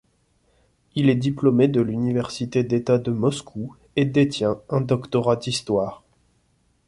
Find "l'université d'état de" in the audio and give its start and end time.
1.79-3.11